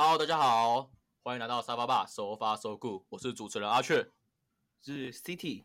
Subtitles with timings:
[0.00, 0.92] Hello，大家好，
[1.24, 4.08] 欢迎来到沙发吧首发 So Good，我是主持人阿雀，
[4.80, 5.64] 是 City。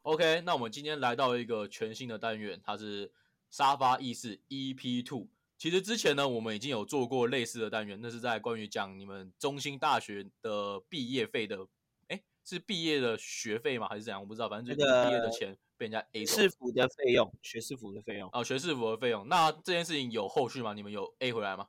[0.00, 3.12] OK，那我们今天来到一个全新的单元，它是
[3.50, 5.28] 沙发意识 EP Two。
[5.58, 11.66] 其实之前呢，我们已经有做过类似的单元，那是在关于讲你们中心大学的毕业费的，
[12.08, 13.86] 哎，是毕业的学费吗？
[13.86, 14.18] 还是怎样？
[14.18, 16.36] 我不知道，反正就是毕业的钱被人家 A 走。
[16.36, 18.30] 士服的费用，学士服的费用。
[18.32, 19.28] 哦，学士服的费用。
[19.28, 20.72] 那这件事情有后续吗？
[20.72, 21.68] 你们有 A 回来吗？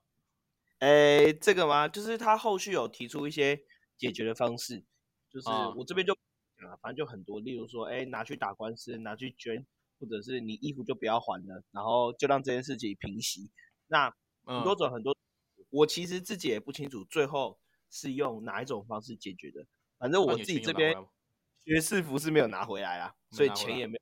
[0.83, 1.87] 哎，这个吗？
[1.87, 3.57] 就是他后续有提出一些
[3.97, 4.83] 解决的方式，
[5.29, 9.65] 就是我这边就啊，反正就很多，例如说，哎，拿去打官司，拿去捐，
[9.97, 13.49] 或者是你衣服就不要还了，然后就让这件事情平息。
[13.87, 15.15] 那很多种很多，
[15.69, 17.57] 我其实自己也不清楚最后
[17.89, 19.65] 是用哪一种方式解决的。
[19.97, 20.93] 反正我自己这边
[21.63, 23.99] 学士服是没有拿回来啊，所以钱也没有。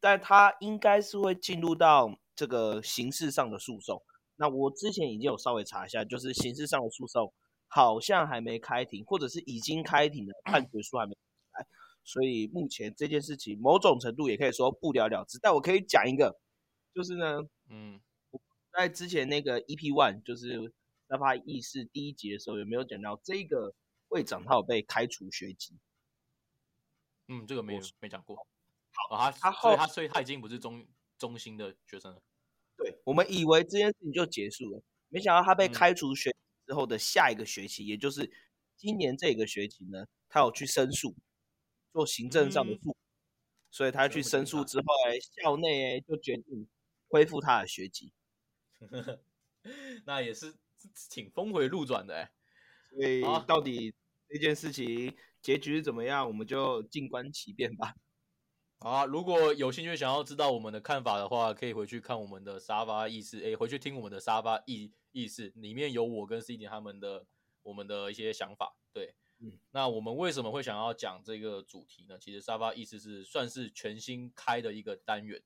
[0.00, 4.02] 但他应该是会进入到这个刑事上的诉讼。
[4.40, 7.30] 那我之前已经有稍微查一下，就是刑事上的诉讼
[7.68, 11.14] 好像还没开庭，或者是已经开庭的判决书还没
[11.52, 11.66] 来，
[12.02, 15.38] 所以目前这件事情某种程度也可以说不了了之。
[15.42, 16.40] 但我可以讲一个，
[16.94, 18.00] 就是呢，嗯。
[18.72, 20.72] 在之前那个 EP One 就是
[21.08, 23.74] 那发议事第一集的时候，有没有讲到这个
[24.08, 25.74] 会长他有被开除学籍？
[27.26, 28.36] 嗯，这个没有没讲过。
[28.92, 30.86] 好，他他后他所以他已经不是中
[31.18, 32.22] 中心的学生了。
[33.00, 36.34] 对，我们以为这件事情就结束了，没想到他被开除学
[36.66, 38.30] 之后的下一个学期，也就是
[38.76, 41.14] 今年这个学期呢，他有去申诉，
[41.92, 42.96] 做行政上的诉，
[43.70, 46.68] 所以他去申诉之后，哎，校内就决定
[47.08, 48.12] 恢复他的学籍。
[50.06, 50.54] 那也是
[51.10, 52.30] 挺峰回路转的哎，
[52.94, 53.94] 所以到底
[54.28, 57.94] 这件事情结局怎么样，我们就静观其变吧。
[58.82, 67.26] 好，如果有兴趣想要知道我们的看法的话，可以回去看我们的沙发意识，哎，回去听我们的沙发意意识，里面有我跟 C D 他们的
[67.62, 68.74] 我们的一些想法。
[68.94, 72.18] 对，嗯，那我们为什么会想要讲这个主题呢？
[72.18, 75.42] 其实沙发意识是算是全新开的一个单元。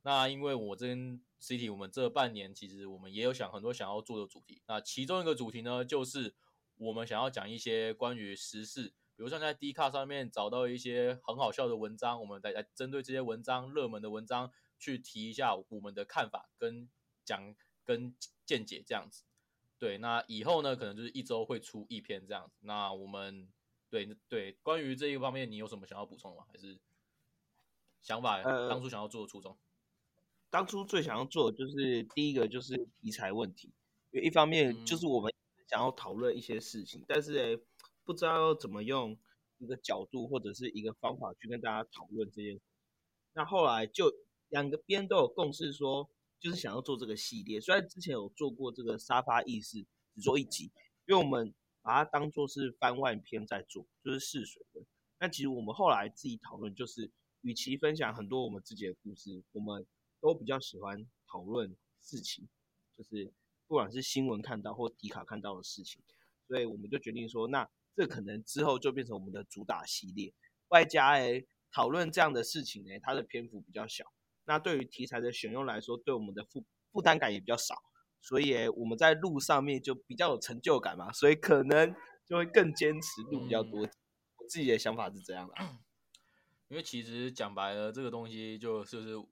[0.00, 4.62] 那因为我这边 City，我们这半年其实我们也有想很多想要做的主题。
[4.66, 6.34] 那其中一个主题呢，就是
[6.78, 16.88] 我们想要讲一些关于时事，比如像在 D 卡上面找到一些很好笑的文章，我们来来针对这些文章热门的文章去提一下我们的看法跟
[17.22, 17.54] 讲
[17.84, 18.16] 跟
[18.46, 19.24] 见解这样子。
[19.78, 22.60] 对，那以后呢，可能就是一周会出一篇这样子。
[22.62, 23.46] 那我们
[23.90, 26.46] 对对关于这一方面，你有什么想要补充吗？
[26.50, 26.80] 还是
[28.00, 29.58] 想法当初想要做的初衷？
[30.48, 33.74] 当初最想要做的就是第一个就是题材问题，
[34.12, 35.30] 因为一方面就是我们
[35.68, 37.60] 想要讨论一些事情，但是诶
[38.10, 39.16] 不知道怎么用
[39.58, 42.60] 一个角度或者是一个方法去跟大家讨论这件事。
[43.34, 44.12] 那后来就
[44.48, 46.10] 两个边都有共识，说
[46.40, 47.60] 就是想要做这个系列。
[47.60, 50.72] 虽然之前有做过这个沙发意识，只做一集，
[51.06, 54.84] 因为我们把它当做是番外篇在做，就是试水的。
[55.20, 57.12] 那其实我们后来自己讨论，就是
[57.42, 59.86] 与其分享很多我们自己的故事，我们
[60.20, 62.48] 都比较喜欢讨论事情，
[62.98, 63.32] 就是
[63.68, 66.02] 不管是新闻看到或迪卡看到的事情，
[66.48, 67.70] 所以我们就决定说，那
[68.00, 70.32] 这可能之后就变成我们的主打系列。
[70.68, 74.04] 外加诶讨论这样的事情诶，它的篇幅比较小，
[74.46, 77.74] 那对于题材的选用来说，对我们的负负担感也比较少，
[78.22, 81.94] 所以我们在录上面就比较有成就感嘛，所以可能
[82.24, 83.80] 就会更坚持录比较多。
[83.82, 85.54] 我自己的想法是这样的，
[86.68, 89.22] 因为其实讲白了，这个东西就是是。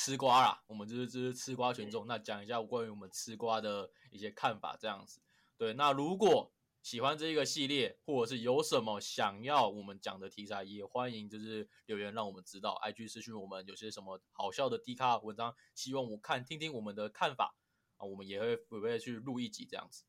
[0.00, 2.06] 吃瓜啦，我们就是就是吃瓜群众。
[2.06, 5.20] 那讲一下关于我们吃瓜的一些看法，这样子。
[5.56, 6.52] 对，那如果
[6.88, 12.80] 喜欢这一个系列，或者是有什么想要我们讲的题材，也欢迎就是留言让我们知道。
[12.82, 17.54] IG 私讯我们有些什么好笑的低咖文章，希望我看听听我们的看法
[17.98, 20.04] 啊，我们也会准备去录一集这样子。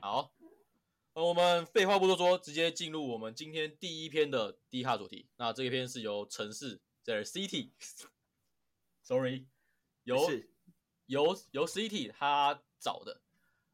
[0.00, 0.34] 好，
[1.14, 5.28] 那我们废话不多说，直接进入我们今天第一篇的低咖主题。
[5.36, 7.70] 那这一篇是由城市在 City。
[9.06, 9.46] Sorry，
[10.02, 10.28] 由
[11.06, 13.22] 由由 City 他找的。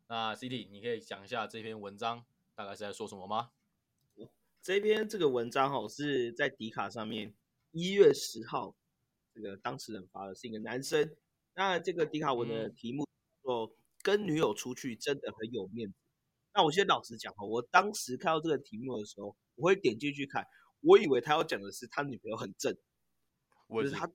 [0.09, 3.51] 那 City，你可以讲一下这篇文章大概是在说什么吗？
[4.63, 7.35] 这篇这个文章哈是在迪卡上面
[7.73, 8.75] 一月十号，
[9.35, 11.15] 这个当事人发的是一个男生。
[11.55, 13.07] 那这个迪卡文的题目
[13.43, 13.71] 说
[14.03, 15.95] 跟女友出去真的很有面子。
[16.55, 20.47] 那我先老实讲哈，我当时看到这个题目的时候，我会点进去看，
[20.81, 22.75] 我以为他要讲的是他女朋友很正，
[23.69, 24.11] 就是他。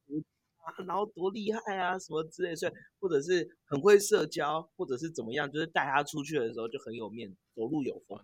[0.86, 8.20] 然后多厉害啊，什么之类，所以或者是很会社交，或者是怎么样，就是带他出去的时候就很有面，走路有风。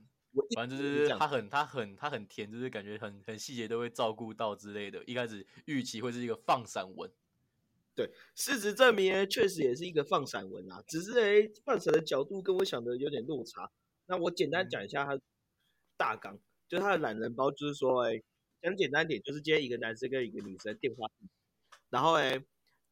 [0.53, 5.01] 反正就是他很他很他很甜，就是感觉很很细节都会照顾到之类的。
[5.05, 7.09] 一开始预期会是一个放散文，
[7.95, 13.71] 对，事实证明确实也是一个放散文啊，只是哎放散的角度跟我想的有点落差。
[14.07, 15.17] 那我简单讲一下他
[15.95, 16.37] 大纲，
[16.67, 18.21] 就是他的懒人包，就是说，哎，
[18.61, 21.07] 讲简单点，就是今天一个男生跟一个女生电话，
[21.89, 22.43] 然后哎，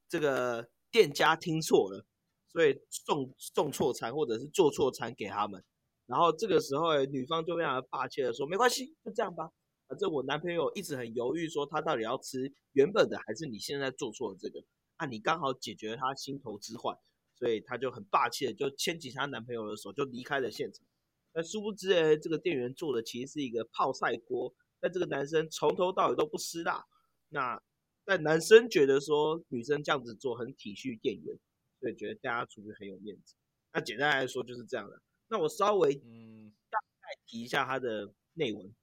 [0.07, 2.05] 这个店家听错了，
[2.51, 5.63] 所以送送错餐或者是做错餐给他们，
[6.05, 9.49] 然后这个时候哎，女方就非常霸气的说，没关系，就这样吧，
[9.87, 14.63] 反正我男朋友一直很犹豫，说他到底要吃原本的还是你现在做错的这个，
[14.97, 16.97] 啊，你刚好解决了他心头之患，
[17.35, 20.85] 所以他就很霸气的就牵起她男朋友的手就离开了现场。
[21.33, 24.53] 那殊不知，哎，这个店员做的其实是一个泡菜锅。
[24.81, 26.85] 那这个男生从头到尾都不吃辣。
[27.29, 27.59] 那
[28.05, 31.37] 但男生觉得说女生这样子做很体恤店员，
[31.79, 33.35] 所以觉得大家出去很有面子。
[33.71, 35.01] 那简单来说就是这样的。
[35.27, 38.73] 那我稍微嗯大概提一下他的内文。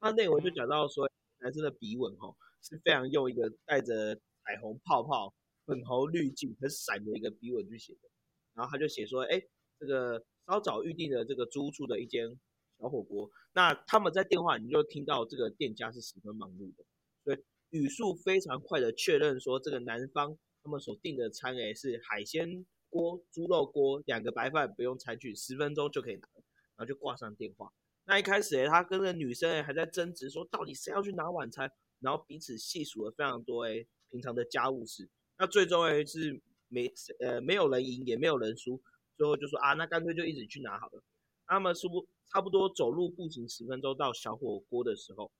[0.00, 4.14] 他内文就讲到说，男生的笔吻哈是非常用一个带着
[4.44, 5.34] 彩虹泡泡、
[5.64, 8.08] 粉红滤镜、很闪的一个笔吻去写的。
[8.54, 9.42] 然后他就写说，哎，
[9.78, 10.24] 这个。
[10.44, 12.28] 稍早预定的这个租处的一间
[12.76, 16.84] 小火锅，那他们在电话你就听到这个店家是十分忙碌的，
[17.22, 17.38] 所以
[17.72, 26.28] 语速非常快的确认说这个男方他们所订的餐诶是海鲜锅、猪肉锅，两个白饭不用餐具，十分钟就可以拿，
[26.76, 27.72] 然后就挂上电话。
[28.04, 35.08] 那一开始诶他跟那个女生诶还在争执说到底谁要去拿晚餐，然后彼此细数了非常多诶平常的家务事，
[35.38, 38.82] 那最终诶是没呃没有人赢也没有人输。
[39.16, 41.02] 最后就说啊，那干脆就一直去拿好了。
[41.46, 45.32] 他们是不差不多走路步行十分钟到小火锅的时候，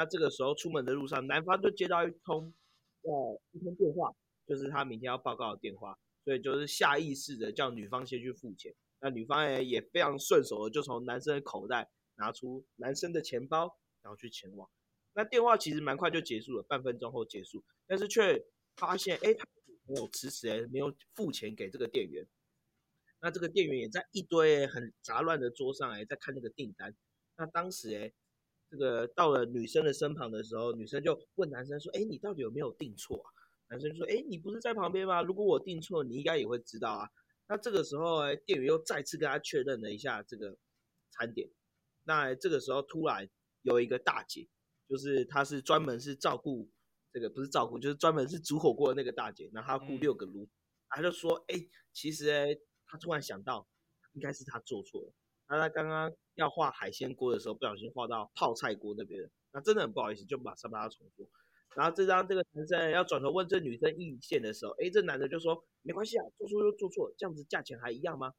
[0.00, 2.54] 那这个时候出门的路上，男方就接到一通
[3.02, 4.10] 呃一通电话，
[4.46, 5.94] 就是他明天要报告的电话，
[6.24, 8.74] 所以就是下意识的叫女方先去付钱。
[9.00, 14.66] 那女方也也非常顺手的就从男生的口袋拿出男生的钱包，然后去前往。
[15.12, 18.42] 那电话其实蛮快就结束了，半分钟后结束，但是却
[18.76, 19.46] 发现哎，他
[19.86, 22.26] 没有迟迟哎没有付钱给这个店员。
[23.20, 26.96] 那这个店员也在一堆很杂乱的桌上哎，在看那个订单。
[27.36, 28.10] 那当时哎，
[28.70, 33.28] 这个到了女生的身旁的时候，女生就问男生说：“哎，你到底有没有订错啊？”
[33.68, 35.22] 男生就说：“哎，你不是在旁边吗？
[35.22, 37.08] 如果我订错，你应该也会知道啊。”
[37.48, 40.56] 那这个时候哎，店员又再次跟他确认了一下这个
[41.10, 41.50] 餐点。
[42.04, 43.28] 那这个时候突然
[43.62, 44.48] 有一个大姐，
[44.88, 46.70] 就是她是专门是照顾
[47.12, 49.50] 这个不是照顾，就是专门是煮火锅的那个大姐。
[49.52, 50.48] 然后她雇六个炉，
[50.88, 51.56] 她就说：“哎，
[51.92, 52.56] 其实哎。”
[52.92, 53.68] 她突然想到，
[54.14, 55.12] 应该是她做错了。
[55.50, 59.28] 那他刚刚要画海鲜锅的时候，不小心画到泡菜锅那边了。
[59.52, 61.26] 那真的很不好意思，就马上把它重做。
[61.74, 68.32] 然后这张这个男生要转头问这女生意见的时候，哎，这男的就说没关系啊，做错就做错，这样子价钱还一样吗？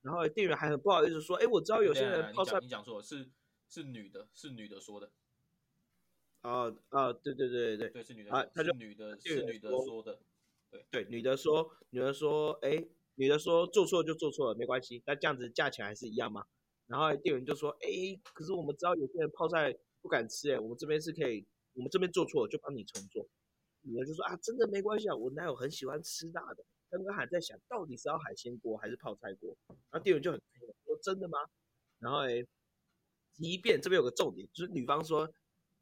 [0.00, 3.28] 然后店员还很不好意思说，哎，我知道有些人泡菜，你讲错，是
[3.68, 5.10] 是女的，是女的说的。
[6.40, 10.18] 哦哦，对对对对对，是女的啊，他就女的是女的说的，
[10.70, 12.86] 对对，女的说，女的说，哎。
[13.16, 15.00] 女的说做错就做错了，没关系。
[15.06, 16.46] 那这样子价钱还是一样吗？
[16.86, 17.88] 然后店员就说：“哎，
[18.34, 23.26] 可是我们知道有些人泡菜不敢吃，哎，我们这边是可以，我们这边做错了就帮你重做。”
[23.82, 29.56] 女的就说：“啊，真的没关系啊，我男友很喜欢吃辣的。”刚刚还在想到底是要海鲜锅还是泡菜锅。
[29.68, 30.40] 然后店员就很
[30.84, 31.38] 说：“真的吗？”
[31.98, 32.44] 然后哎，
[33.32, 35.24] 即便这边有个重点，就是女方说：“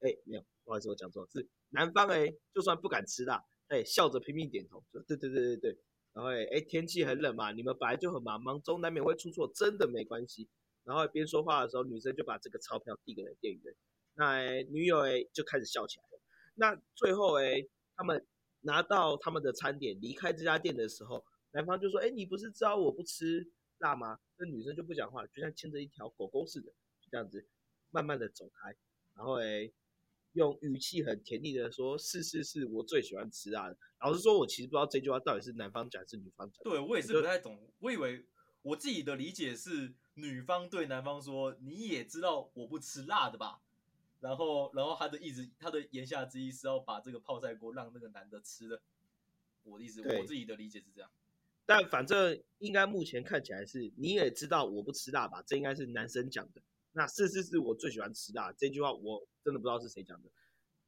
[0.00, 5.78] 哎，没有，不好意思，我讲错，是男方哎，就算不敢吃辣，哎，笑着拼命点头说：对对对对对。”
[6.14, 10.48] 然后哎，天气很冷嘛，你们本来就很忙，忙中难免会出错，真的没关系。
[10.84, 13.74] 然后边说话的时候，女生就把这个钞票递给了店员。
[14.14, 16.20] 那女友哎就开始笑起来了。
[16.54, 18.26] 那最后哎，他们
[18.60, 26.70] 拿到他们的餐点离开这家店的时候，男方就说：“哎，你不是知道我不吃辣吗？”那女生就不讲话，就像牵着一条狗狗似的，
[27.00, 27.46] 就这样子
[27.90, 28.76] 慢慢的走开。
[29.14, 29.72] 然后哎。
[30.34, 36.64] 用语气很甜腻的说：“是是是，我最喜欢吃辣的。”老实说，我其实不知道这句话到底是男方讲还是女方讲。
[36.64, 38.24] 对我也是不太懂，我以为
[38.62, 43.60] 我自己的理解是女方对男方说：“你也知道我不吃辣的吧？”
[44.20, 48.80] 然后，然后他的意思，他的言下之意是要把这个泡菜锅让那个男的吃的。
[49.64, 51.10] 我的意思，我自己的理解是这样。
[51.64, 55.42] 但反正应该目前看起来是你也知道我不吃辣吧？
[55.46, 56.60] 这应该是男生讲的。
[56.92, 60.28] 那是是是我最喜欢吃辣这句话，我真的不知道是谁讲的，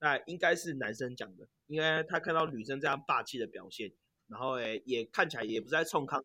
[0.01, 3.91] 那应该是男生讲的，因为他看到女生这样霸气的表现，
[4.27, 6.25] 然后诶也看起来也不是在冲康，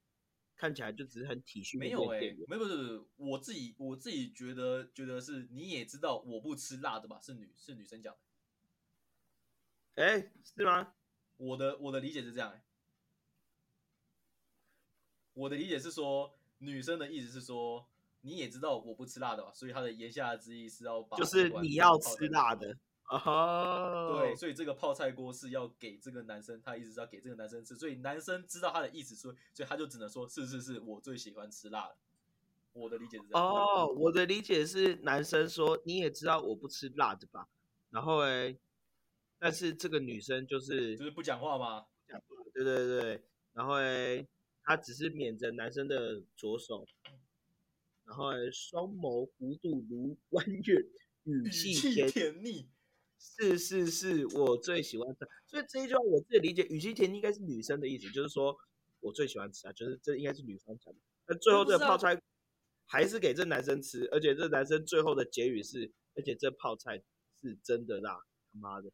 [0.59, 1.79] 看起来就只是很体恤。
[1.79, 7.19] 没有诶，没有不是我自己我自己觉得觉得是你也知道我不吃辣的吧？
[7.21, 8.13] 是女是女生讲
[9.95, 10.93] 的，哎是吗？
[11.37, 12.61] 我的我的理解是这样，
[15.33, 17.89] 我的理解是说女生的意思是说。
[18.21, 19.53] 你也知道我不吃辣的吧？
[19.53, 22.77] 所以她的言下之意是要把就是你要吃辣的
[23.09, 24.19] 哦。
[24.19, 31.97] 对，所以这个泡菜锅是要给这个男生，他一直是要给这个男生吃，所以男生知道他的意思，所以所以他就只能说是是是我最喜欢吃辣的。
[32.73, 33.43] 我的理解是这样。
[33.43, 37.47] 哦，我的理解是男生说你也知道我不吃辣的吧？
[37.89, 38.55] 然后哎，
[39.39, 41.87] 但是这个女生就是就是不讲话吗？
[42.07, 43.23] 讲话，对对对。
[43.53, 44.25] 然后哎，
[44.63, 46.85] 她只是抿着男生的左手，
[48.05, 50.85] 然后哎，双眸弧度如弯月，
[51.23, 51.73] 语气
[52.11, 52.69] 甜蜜。
[53.19, 55.27] 是是是，我最喜欢吃。
[55.45, 58.57] 所以这一句话我自己理解，语气甜应该是女生的意思，就是说
[59.01, 60.99] 我最喜欢吃啊，就是这应该是女方讲的。
[61.27, 62.21] 那最后这个泡菜
[62.85, 67.03] 还是给这男生吃，而且这男生最后的结语是，而且这泡菜
[67.41, 68.21] 是真的辣，
[68.51, 68.89] 他妈的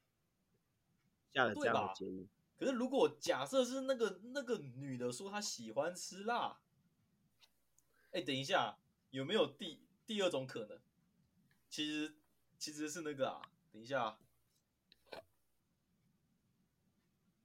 [1.32, 2.27] 下了这样的结语。
[2.58, 6.60] 可是如果假设是那个那个女的说她喜欢吃辣，
[8.12, 8.79] 哎，等一下，
[9.12, 10.79] 有没有第第二种可能？
[11.70, 12.15] 其实
[12.58, 13.41] 其实是那个啊。
[13.75, 14.17] 等一下，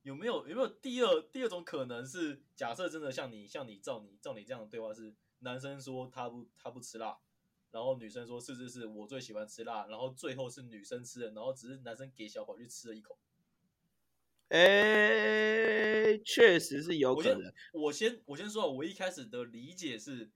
[0.02, 7.18] 有没有有没有第二第二种可能是假设真的像你像你照你照你这样的对话是男生说他不他不吃辣，
[7.72, 13.18] 然后女生说是是是我最喜欢吃辣，然后最后是女生吃的，然后只是男生给小宝去吃了一口。
[14.50, 17.52] 哎，确实是有可能。
[17.72, 20.30] 我先我先说，我一开始的理解是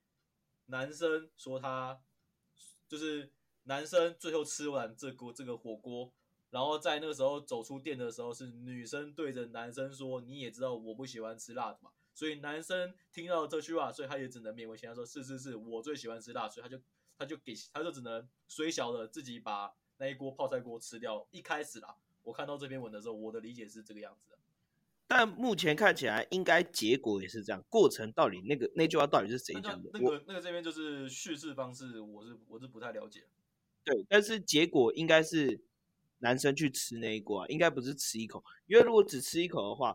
[0.67, 2.03] 男生说他
[2.89, 3.33] 就是。
[3.65, 6.13] 男生最后吃完这锅这个火锅，
[6.51, 16.81] 然后在那个时候走出店的时候，是女生对着男生说：“你也知道我不喜欢吃辣的嘛。”所以男生听到这句话，所以他也只能勉为其难说：“是是是，我最喜欢吃辣。”所以他就
[17.19, 21.27] 他就给他就只能虽小的自己把那一锅泡菜锅吃掉。
[21.31, 24.39] 一开始啦，我看到这篇文的时候，我的理解是这个样子的。
[25.07, 27.63] 但目前看起来，应该结果也是这样。
[27.69, 29.91] 过程到底那个那句话到底是谁讲的？
[29.93, 33.27] 那个那个这边就是叙事方式，我是我是不太了解。
[33.85, 35.63] 对，但是结果应该是
[36.19, 39.95] 男生去吃那一锅，啊应该不是吃一口，因为如果只吃一口的话，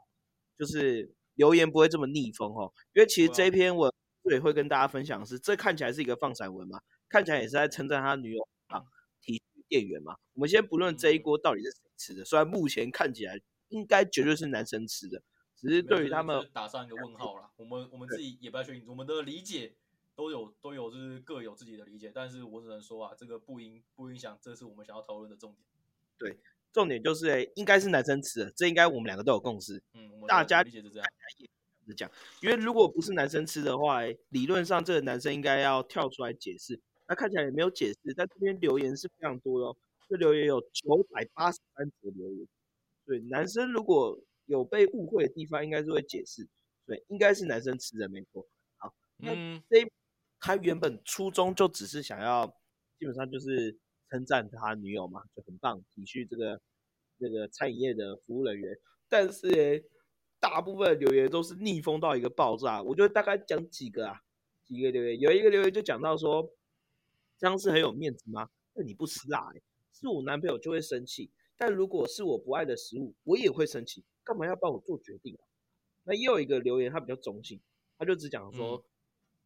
[0.57, 2.71] 就是留言不会这么逆风哦。
[2.93, 3.91] 因为其实这篇文
[4.31, 6.79] 也会跟大家分享的是，这看起来是一个放闪文嘛，
[7.09, 8.83] 看起来也是在称赞他女友啊，
[9.21, 10.15] 体店员嘛。
[10.33, 15.23] 我们先不论这一锅到底是谁吃的，虽然目前看起来应该绝对是男生吃的，
[15.55, 17.49] 只是对于他们打上一个问号了。
[17.57, 19.73] 我们我们自己也不要确定，我们的理解。
[20.19, 25.63] 都有都有，就是各有自己的理解，但是我只能说啊，这个不影不影响，这是我们想要讨论的重点。
[26.17, 26.37] 对，
[26.73, 29.81] 重点就是诶，应该是男生吃的，这应该我们两个都有共识。
[29.93, 31.07] 嗯，大家理解是这样。
[31.87, 32.11] 是讲，
[32.41, 36.77] 因为如果不是男生吃的话，理论上这个男生应该要跳出来解释。
[37.07, 42.45] 那看起来也没有解释，但这边留言是非常多的，这留言有九百八十三则留言。
[43.05, 46.45] 对，男生如果有被误会的地方，应该是会解释。
[46.85, 48.45] 对，应该是男生吃的，没错。
[48.75, 49.33] 好，那
[49.69, 49.89] 这。
[50.39, 52.47] 他原本初衷就只是想要，
[52.97, 53.77] 基本上就是
[54.09, 56.61] 称赞他女友嘛，就很棒，体恤这个
[57.17, 58.77] 那个餐饮业的服务人员。
[59.09, 59.83] 但是
[60.39, 62.81] 大部分留言都是逆风到一个爆炸。
[62.81, 64.21] 我就大概讲几个啊，
[64.63, 66.49] 几个留言，有一个留言就讲到说，
[67.37, 68.49] 这样是很有面子吗？
[68.73, 69.51] 那你不吃辣，
[69.91, 71.31] 是我男朋友就会生气。
[71.57, 74.05] 但如果是我不爱的食物，我也会生气。
[74.23, 75.43] 干嘛要帮我做决定啊？
[76.05, 77.59] 那又有一个留言，他比较中性，
[77.97, 78.85] 他就只讲说。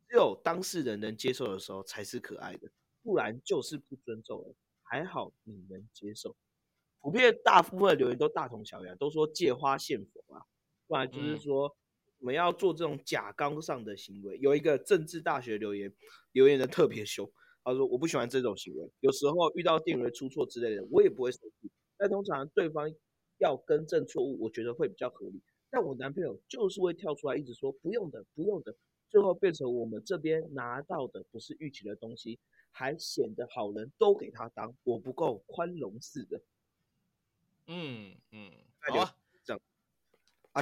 [0.10, 2.70] 只有当事人能接受的时候才是可爱的，
[3.02, 4.56] 不然就是不尊重了。
[4.84, 6.36] 还好你能接受，
[7.00, 10.42] 普遍大部分留言都大同小异，都说借花献佛啊，
[10.88, 11.76] 不然就是说
[12.20, 14.38] 我们要做这种假刚上的行为。
[14.40, 15.92] 有一个政治大学留言，
[16.32, 17.28] 留言的特别凶，
[17.64, 22.88] 他说我不喜欢这种行为，有时候遇到店员出错之类的，我也不会生气，但通常对方
[23.40, 25.42] 要更正错误，我觉得会比较合理。
[25.72, 28.76] 但我男朋友就是会跳出来一直说不用的，不用的。
[29.14, 32.40] 最后变成我们这边拿到的不是预期的东西，
[32.72, 36.42] 还显得好人都给他当，我不够宽容似的。
[37.68, 39.16] 嗯嗯，好啊，
[39.46, 39.62] 这样。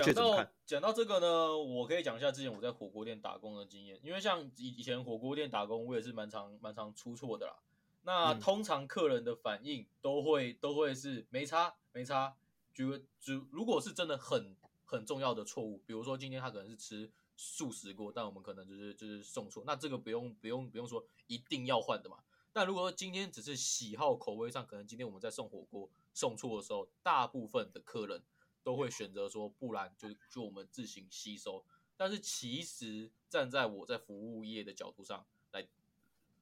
[0.03, 7.55] 讲到讲到这个呢，我可以讲一下之前我在火锅店打工的经验，因为像以以前火锅店打工，我也是蛮常蛮常出错的啦。
[8.03, 12.35] 那通常客人的反应都会都会是没差没差，
[12.73, 14.53] 就就如果是真的很
[14.83, 17.09] 很重要的错误，比如说今天他可能是吃。
[17.43, 22.19] 数十锅，但我们可能就是就是送错，那这个不用不用不用说一定要换的嘛。
[22.53, 28.21] 但如果说今天只是喜好口味上，可能今天我们在送火锅送错的时候，大部分的客人
[28.61, 31.65] 都会选择说，不然就就我们自行吸收。
[31.97, 35.67] 但是其实站在我在服务业的角度上来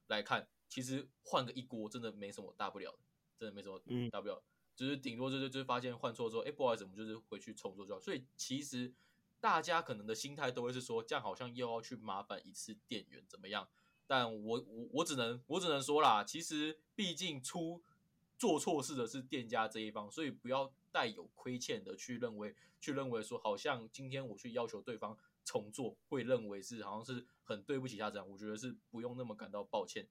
[0.08, 2.98] 来看，其实换个一锅真的没什么大不了的，
[3.38, 3.80] 真的没什么
[4.10, 4.42] 大不了，
[4.76, 7.98] 就是顶多就是就是发现换错之后，哎，不好意思，我们就是回去重做就好。
[7.98, 8.92] 所以其实。
[9.40, 13.68] 大家可能的心态都会是说，这样好像又要去麻烦一次店员怎么样？
[14.06, 17.82] 但我我我只能我只能说啦，其实毕竟出
[18.36, 30.08] 做错事的是店家这一方，所以不要带有亏欠的去认为去认为说，好像今天我去要求对方重做，会认为是好像是很对不起他这样，我觉得是不用那么感到抱歉。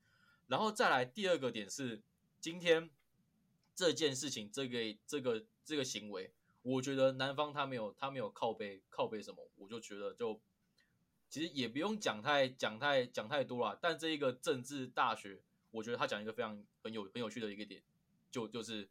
[0.47, 2.01] 然后再来第二个点是，
[2.39, 2.89] 今天
[3.75, 10.39] 这件事情，这个这个这个行为，我觉得男方他没有他没有靠背靠背什么，我就觉得就
[11.29, 13.77] 其实也不用讲太讲太讲太多了。
[13.81, 17.81] 但这一个政治大学，我觉得他讲一个非常很有很有趣的一个点，
[18.29, 18.89] 就就是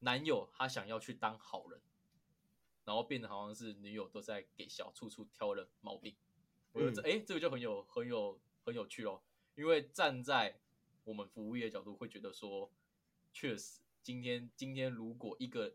[0.00, 1.80] 男友他想要去当好人。
[2.82, 6.16] 然后变得好像是女友都在给小处处挑人毛病，
[6.72, 9.20] 我觉得哎，这个就很有很有很有趣哦。
[9.54, 10.58] 因为站在
[11.04, 12.72] 我们服务业角度，会觉得说，
[13.32, 15.74] 确实今天今天如果一个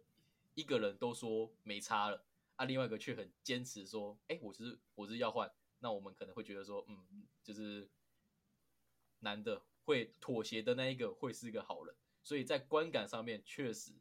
[0.56, 7.88] 一个人都说没差了，啊，另外一个却很坚持说，哎，我是我是要换，那我们可能会觉得说，嗯，就是
[9.20, 13.94] 男的会妥协的那一个会是一个好人，所以在观感上面确实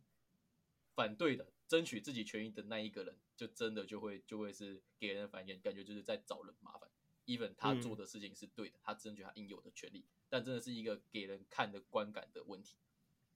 [0.95, 1.53] 反对的。
[1.67, 6.89] 争取自己权益的那一个人，就真的就会就会是给人反应，感觉就是在找人麻烦。
[7.25, 12.77] even 他做的事情是对的，他争取他应有的权利，但真的是一个给人看的观感的问题。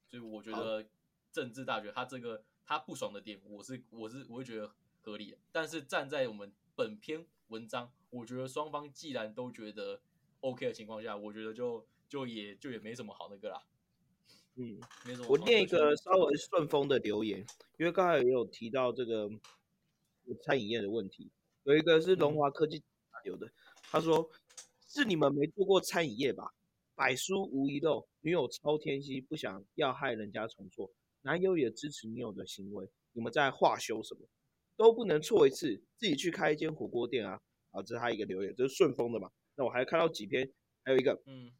[0.06, 0.86] 所以我觉得
[1.32, 4.70] 政治大学他这个他不爽的点，我是我是我会觉得
[5.00, 5.38] 合理的。
[5.50, 9.98] 但是站在我们本篇文章，我觉得双方既然都觉得
[10.40, 13.62] OK 的情况下，我觉得就就也就也没什么好那个啦。
[14.56, 17.40] 嗯， 没什么我念一个稍微顺风的留言，
[17.78, 19.30] 因为刚才也有提到这个
[20.42, 21.30] 餐饮业的问题。
[21.64, 22.82] 有一个是龙华科技
[23.24, 23.50] 留的，
[23.84, 24.30] 他说
[24.86, 26.52] ：“是你们没做过餐饮业吧？
[26.94, 30.90] 百书无一漏，女友超天心，不想要害人家重错，
[31.28, 34.26] 男友也支持女友的行为，你们在化修什么？
[34.78, 37.38] 都不能错一次，自己去开一间火锅店啊！”
[37.70, 39.30] 啊，这是他一个留言，这是顺丰的嘛？
[39.54, 40.50] 那我还看到几篇，
[40.82, 41.52] 还有一个，嗯。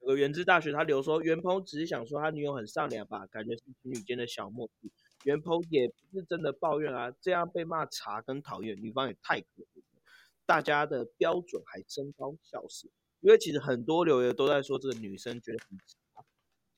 [0.00, 4.90] 有个原知大学，他留说袁鹏只是想说他女友很善良吧，感觉是情侣间的小默契。
[5.22, 10.02] 袁鹏也不是真的抱怨啊，这样被骂茶跟讨厌，女方也太可怜了。
[10.44, 12.90] 大家的标准还真高，笑死！
[13.20, 15.98] 因为其实很多留言都在说这个女生觉得很茶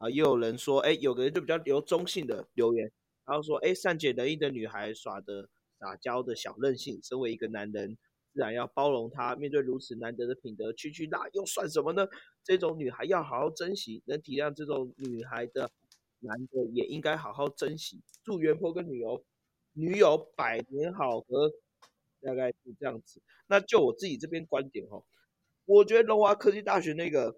[0.00, 2.90] 啊，也有人说，哎，有个人就比较留中性的留言，
[3.26, 5.46] 然后说，哎，善解人意的女孩耍的
[5.78, 7.98] 撒娇的小任性，身为一个男人。
[8.32, 12.06] 自然要包容她，面对如此难得的品德，区区那又算什么呢？
[12.44, 15.68] 这种女孩要好好珍惜，能体谅这种女孩的
[16.20, 18.00] 男的也应该好好珍惜。
[18.22, 19.24] 祝元坡跟女友
[19.72, 21.50] 女友百年好合，
[22.22, 23.20] 大概是这样子。
[23.48, 25.02] 那就我自己这边观点哈，
[25.64, 27.34] 我觉得龙华科技大学那个，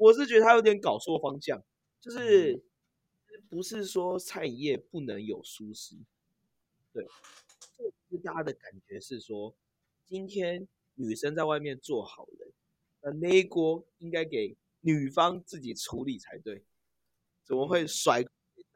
[0.00, 1.62] 我是觉得他有点搞错方向，
[2.00, 2.64] 就是
[3.50, 5.94] 不是说餐饮业不能有舒适，
[6.94, 7.06] 对。
[8.24, 9.54] 大家的感觉是说，
[10.06, 12.50] 今天女生在外面做好人，
[13.02, 16.64] 那那一锅应该给女方自己处理才对，
[17.44, 18.24] 怎么会甩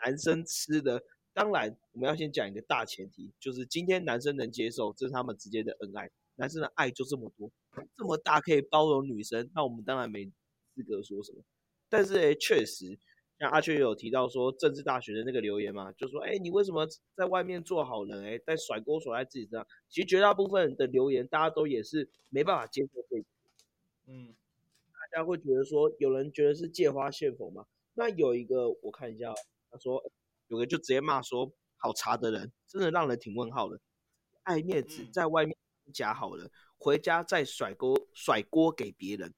[0.04, 1.02] 男生吃的？
[1.32, 7.50] 当然，我们要先讲一个大前提，就是今天男生能接受，这是他们之间的恩爱，男生的爱就这么多，
[7.96, 10.30] 这么大可以包容女生，那我们当然没
[10.74, 11.42] 资格说什么。
[11.88, 12.98] 但是诶，确实。
[13.36, 19.66] 像阿雀有提到说政治大学的那个留言嘛，就说哎，你为什么在外面做好人，哎，但甩锅甩在自己身上？
[19.88, 23.24] 其实绝大部分的留言，大家都也是没办法接受这个，
[24.06, 24.32] 嗯，
[24.92, 27.66] 大家会觉得说，有人觉得是借花献佛嘛？
[27.94, 29.34] 那有一个我看一下，
[29.68, 30.00] 他说
[30.46, 33.80] 有个就直接骂说，好茶的人真的让人挺问号的，
[34.44, 35.56] 爱面子，在外面
[35.92, 39.34] 假好人，回家再甩锅甩锅给别人。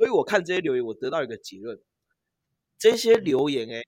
[0.00, 1.78] 好，所以我看这些留言，我得到一个结论。
[2.78, 3.84] 这些留言哎，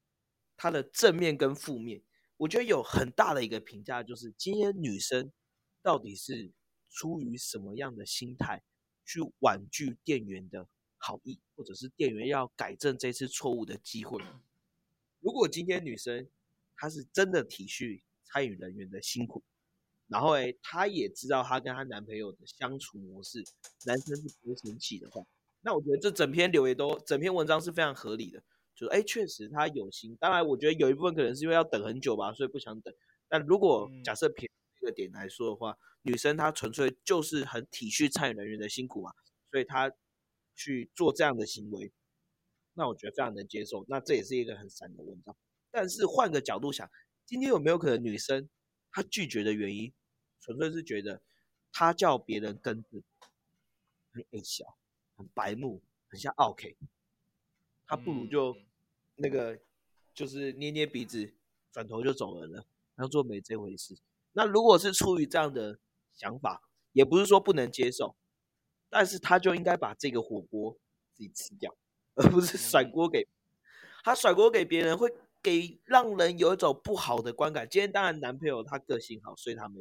[0.58, 2.02] 它的正面跟负面，
[2.36, 5.32] 我觉得有很大的一个评价，就是今天女生
[5.80, 6.52] 到底是
[6.90, 8.62] 出于什么样的心态
[9.06, 14.22] 去婉拒店员的好意，或者是店员要改正这次错误的机会。
[15.20, 16.28] 如果今天女生
[16.76, 19.42] 她是真的体恤参与人员的辛苦，
[20.08, 23.42] 然后哎，她也知道她跟她男朋友的相处模式，
[23.86, 25.24] 男生是不会生气的话，
[25.62, 28.42] 那我觉得这整篇留言都整篇文章是非常合理的。
[28.74, 30.16] 就是哎，确实他有心。
[30.18, 32.92] 当然，我觉得有一部分可能是因为要等很久吧，所以不想等。
[33.28, 39.12] 但如果假设撇这个点来说的话，女生她纯粹就是很体恤参与人员的辛苦嘛，
[39.50, 39.92] 所以她
[40.56, 41.92] 去做这样的行为，
[42.74, 43.84] 那我觉得非常能接受。
[43.88, 45.36] 那这也是一个很闪的文章。
[45.70, 46.90] 但是换个角度想，
[47.26, 48.48] 今天有没有可能女生
[48.90, 49.92] 她拒绝的原因，
[50.40, 51.22] 纯粹是觉得
[51.70, 52.88] 她叫别人跟着
[54.12, 54.64] 很矮小、
[55.22, 56.76] 很白目、很像 OK。
[57.86, 58.56] 他不如就
[59.16, 59.58] 那个，
[60.12, 61.32] 就是捏捏鼻子，
[61.70, 62.64] 转头就走人了，
[62.96, 63.96] 当做没这回事。
[64.32, 65.78] 那如果是出于这样的
[66.12, 68.16] 想法，也不是说不能接受，
[68.88, 70.76] 但是他就应该把这个火锅
[71.12, 71.76] 自己吃掉，
[72.14, 73.28] 而不是甩锅给
[74.02, 77.68] 他甩锅给别人，会给让人有一种不好的观感。
[77.68, 79.80] 今天当然男朋友他个性好，所以他没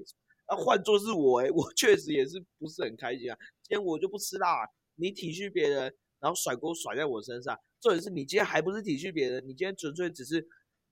[0.49, 3.37] 那，换做是我哎，我确实也是不是很开心啊。
[3.61, 4.67] 今天我就不吃辣，
[5.01, 7.59] 你体恤别人，然后甩锅甩在我身上。
[7.79, 10.47] 重点是你今天还不是体恤别人，你今天纯粹只是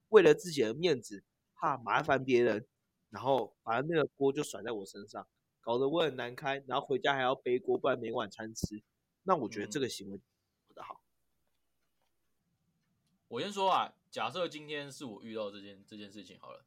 [0.08, 2.68] 为了自己的面子，怕麻烦别人，
[3.12, 5.28] 然后把那个锅就甩在我身上，
[5.62, 8.82] 搞得我很难堪，然后回家还要背锅，不然没晚餐吃。
[9.22, 10.18] 那我觉得这个行为
[10.68, 11.04] 不大好。
[13.28, 16.66] 我先说啊，假设今天是我遇到这件这件事情好了，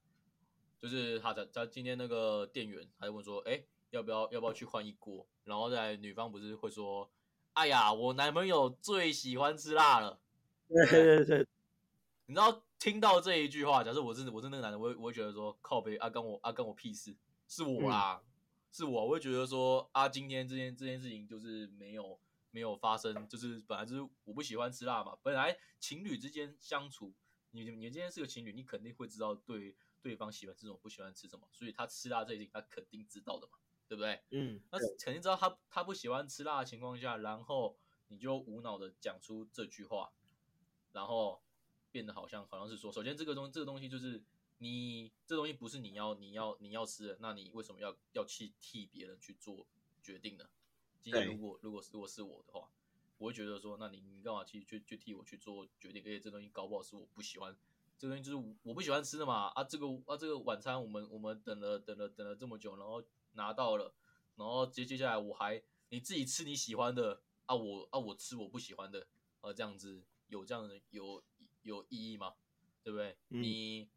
[0.79, 5.27] 就是他在他今天那个店员，他就问说，哎，要不要要不要去换一锅？
[5.43, 7.11] 然后在女方不是会说，
[7.55, 10.21] 哎呀，我男朋友最喜欢吃辣了。
[10.69, 11.47] 对对对，
[12.27, 17.17] 你知道听到这一句话，假设我是我是那个男的，我我会觉得说，靠背啊，跟我啊跟我屁事，
[17.49, 18.23] 是我啦，
[18.71, 22.19] 是我，我会觉得说，啊，今天这件这件事情就是没有。
[22.55, 25.17] 没有发生，就是本来就是我不喜欢吃辣嘛。
[25.23, 27.15] 本来情侣之间相处，
[27.51, 31.49] 你你今天是个情侣，你肯定会知道对对方喜欢吃什么，不喜欢吃什么。
[31.51, 33.55] 所以他吃辣这一点，他肯定知道的嘛，
[33.93, 34.19] 对不对？
[34.31, 37.77] 嗯，那肯定知道他他不喜欢吃辣的情况下，然后
[38.09, 40.11] 你就无脑的讲出这句话，
[40.93, 41.43] 然后
[41.91, 44.25] 变得好像好像是说，首先这个东这个东西就是
[44.57, 49.67] 你这东西不是你要你要你要吃的，那你为什么要要去替别人去做
[50.03, 50.49] 决定呢？
[51.03, 52.73] 今天如果如果如果是我的话，
[53.19, 56.01] 我会觉得说，那你你干嘛去去去替我去做决定？
[56.01, 57.55] 而且这东西搞不好是我不喜欢，
[58.03, 59.47] 这东西就是我不喜欢吃的嘛。
[59.51, 63.01] 啊，这个啊这个晚餐我们我们等了等了等了这么久，然后
[63.35, 63.95] 拿到了，
[64.35, 69.07] 然后接接下来我还你自己吃你喜欢的啊，我啊我吃我不喜欢的，
[69.41, 71.23] 啊这样子有这样的有
[71.63, 72.35] 有意义吗？
[72.83, 73.17] 对不对？
[73.29, 73.89] 你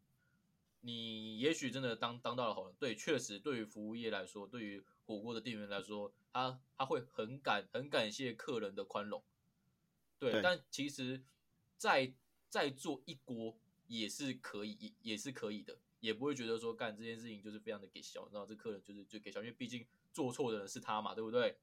[0.82, 6.12] 你也许真的当当到了好人，对，确实对于服务业来说，对于火锅的店员来说。
[6.36, 9.24] 他他会很感很感谢客人的宽容，
[10.18, 11.24] 对，但其实
[11.78, 12.12] 再
[12.50, 13.56] 再做一锅
[13.88, 21.56] 也是可以，也也是可以的，也不会觉得说干这件事情就是非常的给小，然后这客人就是就给小，因为毕竟做错的人是他嘛，对不对？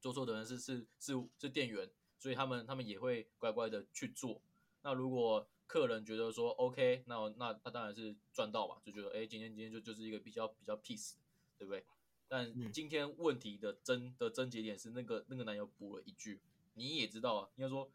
[0.00, 4.40] 做错的人是是是是店员，所以他们他们也会乖乖的去做。
[4.82, 11.14] 那如果客人觉得说 OK，那那那当然是赚到嘛，就觉得哎，今天今天就就是一个比较比较 peace，
[11.58, 11.82] 对不对？
[12.28, 16.40] 但今天问题的真的症结点是那个那个男友补了一句，
[16.74, 17.90] 你也知道啊，应该说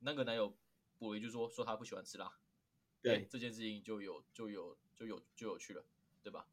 [0.00, 0.54] 那个男友
[0.98, 2.32] 补了一句说说他不喜欢吃辣，
[3.08, 5.84] 对这件事情就有就有就有就有趣了，
[6.22, 6.46] 对吧？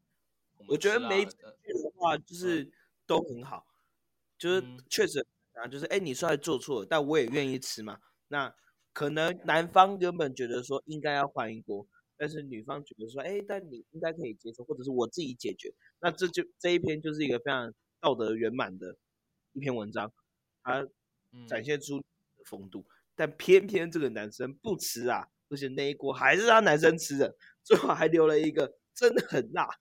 [0.68, 2.72] 我觉得没趣的话就是
[3.06, 3.66] 都很好，
[4.38, 8.00] 就是确实啊，就是哎，你虽然做错了，但我也愿意吃嘛。
[8.28, 8.56] 那
[8.94, 11.88] 可能男方原本觉得说应该要换一锅。
[12.18, 18.96] 但是女方觉得说，哎，但你应该可以接受，或者是我自己解决，那这就这一篇就是一个非常道德圆满的
[19.52, 20.10] 一篇文章，
[20.64, 20.88] 它
[21.46, 22.02] 展现出
[22.46, 22.86] 风度。
[23.18, 29.80] 但偏偏这个男生不吃啊，而且那一锅还是他男生吃的，最后还留了一个真的很辣。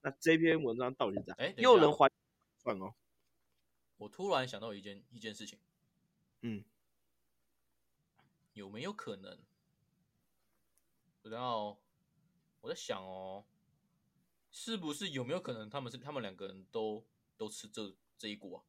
[0.00, 1.36] 那这篇文章到底怎样？
[1.38, 2.10] 哎，又能还
[2.62, 2.94] 算哦？
[3.96, 5.58] 我突然想到一件一件事情，
[6.42, 6.64] 嗯，
[8.52, 9.38] 有没有可能？
[11.20, 11.78] 不知道
[12.60, 13.44] 我在想哦，
[14.50, 17.04] 是不是有没有可能他们是他们两个人都
[17.36, 18.58] 都吃这这一锅？
[18.58, 18.64] 啊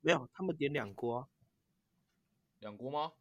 [0.00, 1.28] 没有，他们点两锅，
[2.60, 3.14] 两锅吗？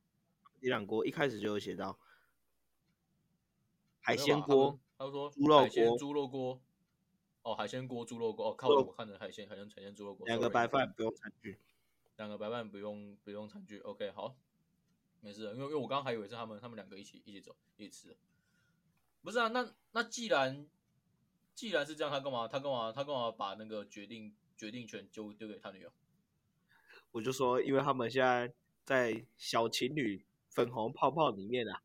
[0.66, 1.98] 点两锅，一开始就有写到
[4.02, 6.62] 海鲜锅，他说猪肉锅、猪肉锅。
[7.44, 8.50] 哦，海鲜锅、猪肉锅。
[8.50, 10.26] 哦，靠，我看着海鲜海鲜海鲜猪肉锅。
[10.26, 11.60] 两个白饭不用餐具。
[12.18, 13.80] 两个白饭不用不用餐具。
[13.80, 14.36] OK，好。
[15.22, 18.18] 没事，因为因为我刚刚还以为是他们他们两个一起一起走一起吃，
[19.22, 19.48] 不是啊？
[19.48, 20.68] 那那既然
[21.56, 25.92] 既然是这样，他干嘛他干嘛他干嘛把那个决定决定权丢丢给他女友？
[27.12, 30.26] 我就说，因为他们现在在小情侣
[30.56, 31.82] 粉红泡泡里面啊，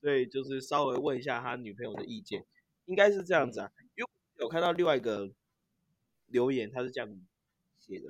[0.00, 2.46] 所以就是稍微问一下他女朋友的意见，
[2.86, 3.70] 应该是这样子啊。
[3.94, 5.30] 因为有看到另外一个
[6.26, 7.08] 留言，他是这样
[7.78, 8.08] 写的，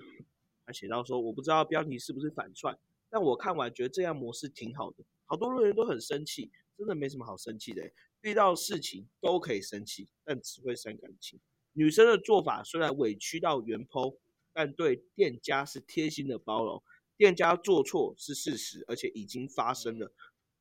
[0.65, 2.79] 他写到说，我不知道标题是不是反串。
[3.11, 7.91] 但我看完觉得这样模式挺好的，好多人都很生气，真的没什么好生气的。
[8.23, 11.41] 遇到事情都可以生气，但只会伤感情。
[11.73, 14.17] 女生的做法虽然委屈到原剖，
[14.53, 16.83] 但对店家是贴心的包容。
[17.17, 20.13] 店家做错是事实，而且已经发生了，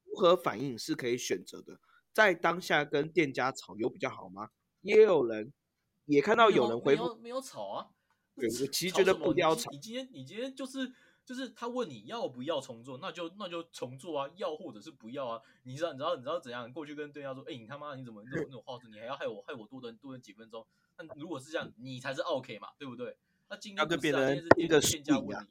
[0.04, 1.80] 如何反应是可以选择的。
[2.14, 4.50] 在当下跟店家吵有比较好吗？
[4.82, 5.52] 也有人
[6.06, 7.90] 也看到有人回复没有吵啊。
[8.36, 9.70] 对，我 其实觉得不要吵。
[9.72, 10.94] 你今天你今天就是。
[11.26, 15.42] 就是他问你要不要重做，那就那就重做啊，要或者是不要啊？
[15.64, 20.64] 你知道你知道你知道怎样过去跟店家说，哎，你他妈你怎么那种那种话术，你还要害我害我多等多等几分钟？
[21.00, 23.18] 那如果是这样，你才是 OK 嘛，对不对？
[23.50, 25.48] 那今天不是啊，今天是店店家问你，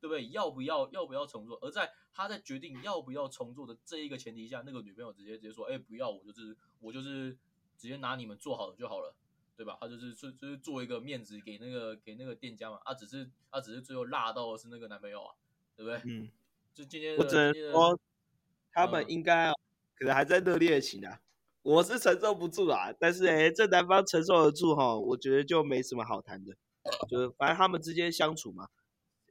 [0.00, 0.26] 对不对？
[0.28, 1.58] 要不要要不要重做？
[1.60, 7.36] 而在他在决定要不要重做的这一个前提下，那个女朋友直接直接说，哎，不要，我就是我就是
[7.76, 9.14] 直接拿你们做好的就好了。
[9.56, 9.76] 对吧？
[9.78, 15.34] 他就是就就是做一个面子给那个给那个店家嘛，啊，只是啊，只是最后辣到的是那个男朋友啊，
[15.76, 16.00] 对不对？
[16.06, 16.30] 嗯，
[16.72, 18.00] 就今天我只能说，
[18.72, 19.52] 他们嗯应该
[19.94, 21.18] 可能还在热恋期呢。
[21.60, 26.56] 我是承受不住啦，但是哎、这男方承受得住哈，我觉得就没什么好谈的。
[27.10, 28.66] 就是反正他们之间相处嘛，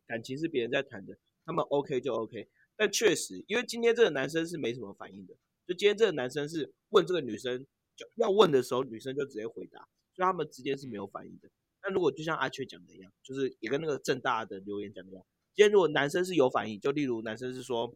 [0.10, 2.50] 感情是别人在谈的，他们 OK 就 OK。
[2.76, 5.36] 但确实，因为今天这个男生是没什么反应的，
[5.68, 7.64] 就今天这个男生是问这个女生
[7.96, 9.80] 就要问的时候，女生就直接回答，
[10.16, 11.48] 所以他们之间是没有反应的。
[11.84, 17.94] 那如果就像阿雀讲的一样，就是也跟那个正大的留言讲的一样，今天如果男生是有反应，就例如男生是说，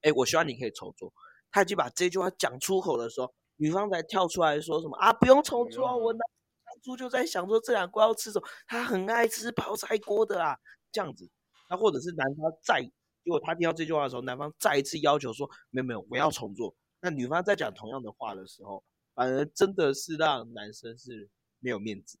[0.00, 1.12] 哎，我希望你可以重做，
[1.52, 6.20] 他已经把这句话讲出口的时候，女方才跳出来说什么啊，不用重做我当
[6.64, 10.56] 当初就在想说这两锅要吃什么，他很爱吃泡菜锅的啊，
[10.92, 11.28] 这样子。
[11.68, 12.80] 那或者是男方再，
[13.24, 16.74] 如果他听到这句话的时候，男方再一次要求说，没有没有，我要重做。
[17.00, 18.82] 那女方在讲同样的话的时候，
[19.14, 21.28] 反而真的是让男生是
[21.60, 22.18] 没有面子。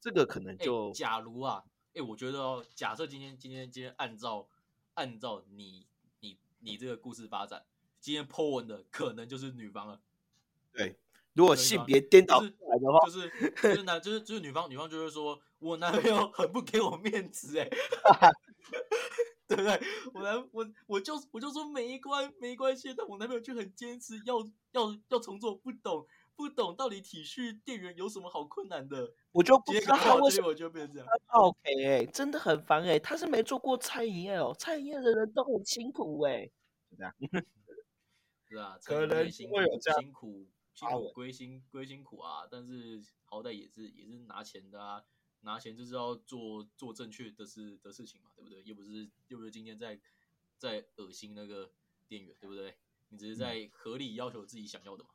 [0.00, 4.48] 这个可能哎就假如啊，哎，我觉得哦，假设今天今天今天按照
[4.94, 5.86] 按照你
[6.20, 7.64] 你你这个故事发展，
[8.00, 10.00] 今天 Po 文的可能就是女方了。
[10.72, 10.96] 对，
[11.38, 13.30] 如果性别颠倒来的话，就是
[13.62, 17.68] 就是男就是就是女方女方就会说，我男朋友很不给我面子哎，
[19.46, 19.80] 对不对？
[20.12, 24.34] 我男我我就我就说没关没关系，但我男朋友就很坚持要
[24.72, 29.12] 要要重做，不懂不懂到底体恤店员有什么好困难的？
[29.30, 36.44] 我就不知道为什么我就变成这样，OK 哎、真的很烦哎、他是没做过餐饮业哦，餐饮业的人都很辛苦哎、
[36.90, 37.14] 就这样。
[38.50, 39.18] 是啊， 可能
[39.50, 40.46] 会有这样辛苦
[40.78, 45.04] 辛苦归辛归辛苦啊，但是好歹也是也是拿钱的啊，
[45.40, 48.62] 拿钱就是要做做正确的事的事情嘛，对不对？
[48.64, 50.00] 又不是又不是今天在
[50.56, 51.72] 在恶心那个
[52.06, 52.76] 店员，对不对？
[53.08, 55.10] 你只是在合理要求自己想要的嘛，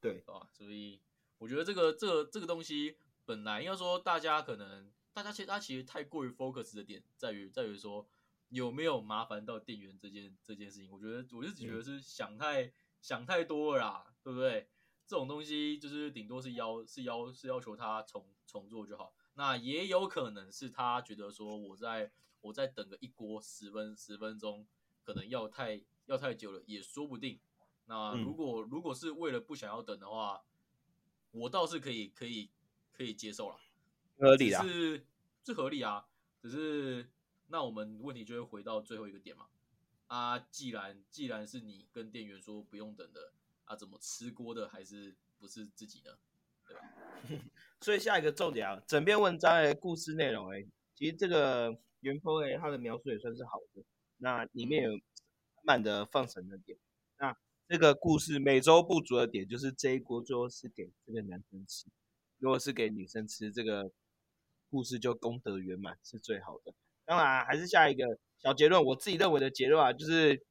[0.00, 0.22] 对。
[0.26, 1.00] 啊，所以
[1.38, 8.06] 我觉得这个这个这个东西本来应该说大家可能大家其实他其实太过于 focus 的点在于在于说
[8.50, 14.68] 有没有麻烦到店员这件这件事情，我觉得我就觉得是想太、想太多了啦，对不对？
[15.06, 22.10] 这种东西就是顶多是要是要是要求他重重做就好，那也有可能是他觉得说我在
[22.40, 24.66] 我在等个一锅十分十分钟，
[25.02, 27.38] 可能要太要太久了，也说不定。
[27.84, 30.42] 那嗯如果、如果是为了不想要等的话，
[31.32, 32.50] 我倒是可以可以
[32.90, 33.58] 可以接受了，
[34.16, 35.06] 合理啊，是
[35.44, 36.08] 是合理啊，
[36.40, 37.10] 只是
[37.48, 39.48] 那我们问题就会回到最后一个点嘛。
[40.06, 43.34] 啊，既然既然是你跟店员说不用等的，
[43.64, 46.16] 啊，怎么吃锅的还是不是自己呢？
[47.80, 53.82] 所以下一个重点啊，整篇文章的故事内容哎、其实这个袁坡哎，他的描述也算是好的。
[54.18, 54.90] 那里面有
[55.62, 56.78] 满满的放神的点。
[57.18, 57.36] 那
[57.68, 61.86] 这个故事美中不足的点就是这一锅最后是给这个男生吃，
[62.38, 63.90] 如果是给女生吃，这个
[64.70, 66.74] 故事就功德圆满是最好的。
[67.04, 70.42] 当然还是下一个小结论，我自己认为的结论啊，就是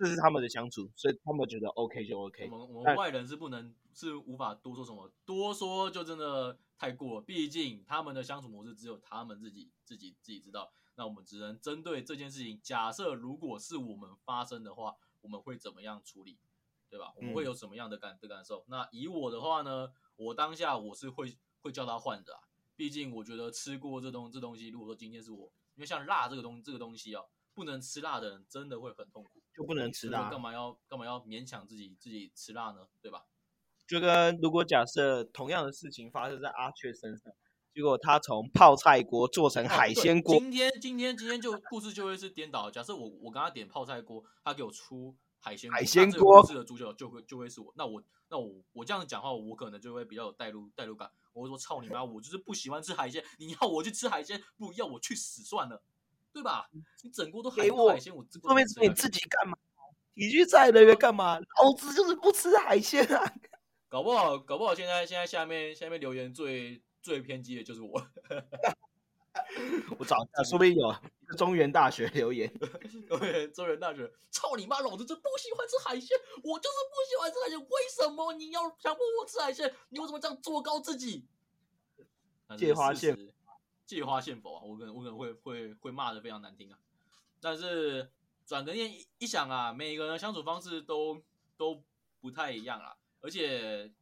[0.00, 2.48] 这是他们的相处，所以他们觉得 OK 就 OK。
[2.50, 7.20] 我们我们外人是不能是无法多说什么，多说就真的太过了。
[7.20, 10.72] 毕竟他们的相处模式只有他们自己自己自己知道。
[10.94, 16.38] 那我们只能针对这件事情，假设如果是我们发生的话，我们会怎么样处理，
[16.88, 17.12] 对吧？
[17.16, 18.64] 我们会有什么样的感的感受？
[18.68, 22.40] 那以我的话呢，我当下我是会会叫他换的啊。
[22.74, 29.39] 毕竟我觉得吃过这东这东西，如果说今天是我，因为像辣这个东这个东西啊，不能吃辣的人真的会很痛苦。
[29.60, 32.86] 就不能吃辣干嘛要干嘛要勉强自己自己吃辣呢？
[33.02, 33.26] 对吧？
[33.86, 37.30] 就跟如果假设同样的事情发生在阿雀身上，
[37.74, 42.70] 结果他从泡菜锅做成海鲜锅，今天今天今天就故事就会是颠倒。
[42.70, 47.70] 假设我我跟他点泡菜锅，他给我出海鲜海鲜锅故事的主角就会就会是我。
[47.76, 51.10] 那我那我我这样讲话，我可能就会比较有代入代入感。
[51.34, 55.82] 我会说操你妈，我就是不喜欢吃海鲜，你要我去吃海鲜，不要我去死算了，
[56.32, 56.68] 对吧？
[57.02, 59.56] 你整锅都海给我海鲜，我这后面你自己干嘛？
[60.14, 61.38] 体育赛人员干嘛？
[61.62, 63.34] 老子就是不吃海鲜啊！
[63.88, 68.06] 搞不好搞不好现在现在下面下面留言最最偏激的就是我。
[69.98, 70.94] 我找一下，说不定有
[71.36, 72.52] 中原大学留言，
[73.08, 74.80] 对，中原大学，操你妈！
[74.80, 77.58] 老子就不喜欢吃海鲜，我就是不喜欢吃海鲜。
[77.58, 77.66] 为
[77.96, 79.72] 什么你要强迫我吃海鲜？
[79.88, 81.26] 你为什么这样做高自己？
[82.58, 83.32] 借花献事实，
[83.90, 84.62] 借花献佛啊！
[84.62, 86.78] 我可能我可能会会会骂的非常难听啊。
[87.40, 88.08] 但是
[88.46, 91.20] 转个念一一想啊，每个人的相处方式都
[91.56, 91.82] 都
[92.20, 93.92] 不太一样啦，而且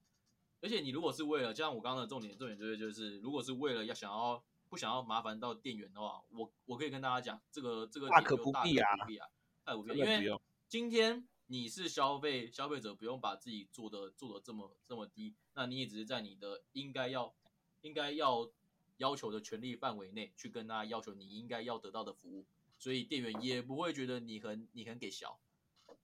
[0.60, 9.26] 而且你如果是为了，就像我刚刚的重点重点就是就是，如果是为了要想要不想要麻烦到店员的话，我我可以跟大家讲，这个这个大可不必啊可不必啊，
[9.64, 10.38] 大可不必啊，因为。
[10.68, 17.32] 今天你是消费消费者，不用把自己做的做的这么这么低，那你也只是在你的应该要
[17.80, 18.50] 应该要
[18.98, 22.44] 要求的权利范围内去跟他要求你应该要得到的服务，
[22.78, 25.40] 所以店员也不会觉得你很你很给小，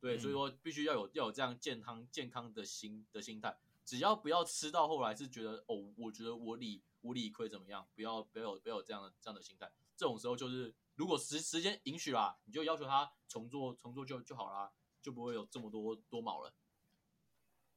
[0.01, 14.73] 对，所以说必须要有要有这样健康健康的心的心态，只要不要吃到后来是觉得哦，我觉得我理我理亏怎么样，不要不要有不要有这样的这样的心态，这种时候就是如果时时间允许啦，你就要求他重做重做就就好啦。
[15.05, 16.51] 就不会有这么多多毛了，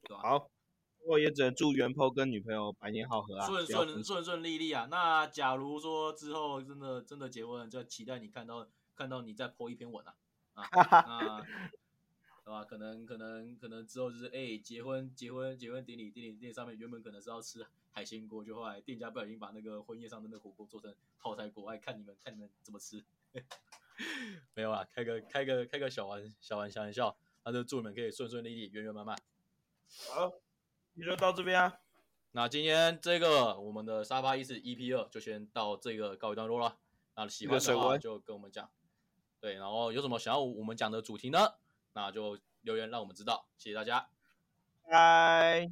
[0.03, 0.21] 对吧？
[0.21, 0.49] 好，
[1.05, 4.87] 我也只能祝元坡跟女朋友百年好合啊，顺顺顺顺利利啊。
[4.91, 10.15] 那假如说之后真的真的结婚了，就期待你看到看到你再泼一篇文啊
[10.53, 10.65] 啊，
[11.07, 11.45] 那
[12.43, 12.63] 对吧？
[12.63, 23.03] 可能可能可能之后就是哎，结婚结婚结婚典礼典礼典礼上面原本可能是要吃海鲜锅，就后来店家不小心把那个婚宴上的那火锅做成泡菜锅，爱看你们看你们怎么吃。
[24.53, 29.17] 没有啊，开个开个开个小玩小玩小玩笑，那就祝你们可以顺顺利利、圆圆满满。
[30.09, 30.31] 好，
[30.97, 31.77] 你就到这边啊。
[32.31, 36.77] 那今天这个我们的沙发一是 EP 二就先到这个告一段落了。
[37.15, 38.69] 那喜欢的话就跟我们讲，
[39.39, 41.53] 对，然后有什么想要我们讲的主题呢？
[41.93, 43.47] 那就留言让我们知道。
[43.57, 44.09] 谢谢大家，
[44.83, 45.71] 拜拜，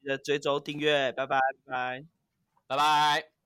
[0.00, 2.04] 记得追踪订阅，拜拜拜
[2.66, 3.39] 拜拜。